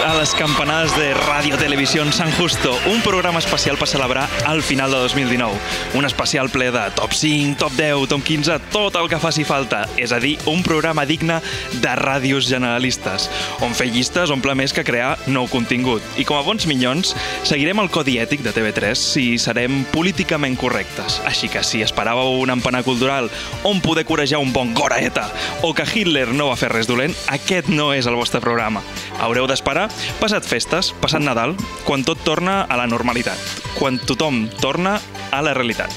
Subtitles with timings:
[0.00, 4.90] a les campanades de Radio Televisión San Justo, un programa especial per celebrar el final
[4.90, 5.52] de 2019.
[5.94, 9.84] Un especial ple de top 5, top 10, top 15, tot el que faci falta.
[9.96, 11.36] És a dir, un programa digne
[11.82, 13.28] de ràdios generalistes,
[13.62, 16.02] on fer llistes omple més que crear nou contingut.
[16.18, 17.14] I com a bons minyons,
[17.44, 21.20] seguirem el codi ètic de TV3 si serem políticament correctes.
[21.28, 23.30] Així que si esperàveu un empanar cultural
[23.62, 25.28] on poder corejar un bon goraeta
[25.62, 28.82] o que Hitler no va fer res dolent, aquest no és el vostre programa.
[29.20, 29.83] Haureu d'esperar
[30.20, 31.56] passat festes, passat Nadal,
[31.86, 33.38] quan tot torna a la normalitat,
[33.78, 34.98] quan tothom torna
[35.30, 35.92] a la realitat.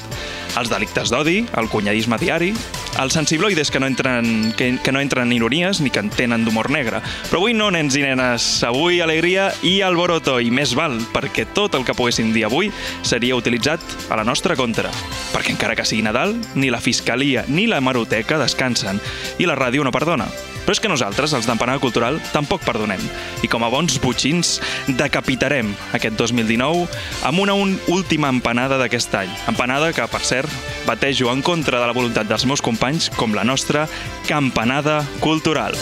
[0.58, 2.54] Els delictes d'odi, el cunyadisme diari,
[2.98, 6.46] els sensibloides que no entren, que, que no entren en ironies ni que en tenen
[6.46, 7.02] d'humor negre.
[7.30, 8.48] Però avui no, nens i nenes.
[8.68, 12.72] Avui alegria i alboroto, i més val, perquè tot el que poguéssim dir avui
[13.06, 14.92] seria utilitzat a la nostra contra.
[15.34, 19.02] Perquè encara que sigui Nadal, ni la Fiscalia ni la Maroteca descansen,
[19.38, 20.30] i la ràdio no perdona.
[20.68, 23.00] Però és que nosaltres, els d'Empanada Cultural, tampoc perdonem.
[23.40, 24.58] I com a bons butxins,
[25.00, 26.90] decapitarem aquest 2019
[27.30, 29.32] amb una un última empanada d'aquest any.
[29.48, 30.52] Empanada que, per cert,
[30.84, 33.88] batejo en contra de la voluntat dels meus companys com la nostra
[34.28, 35.76] campanada cultural.